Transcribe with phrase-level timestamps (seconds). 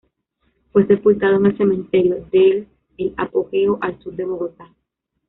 [0.71, 2.67] Fue sepultado en el cementerio del
[2.97, 4.73] El Apogeo al sur de Bogotá.